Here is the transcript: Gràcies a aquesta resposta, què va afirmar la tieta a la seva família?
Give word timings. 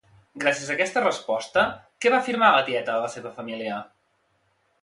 Gràcies 0.43 0.71
a 0.71 0.71
aquesta 0.75 1.03
resposta, 1.03 1.65
què 2.05 2.13
va 2.15 2.23
afirmar 2.25 2.49
la 2.57 2.65
tieta 2.71 2.97
a 2.97 3.05
la 3.05 3.15
seva 3.19 3.37
família? 3.39 3.79